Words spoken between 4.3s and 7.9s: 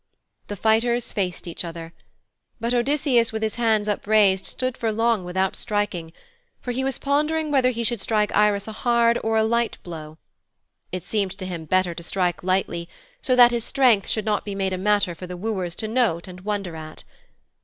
stood for long without striking, for he was pondering whether he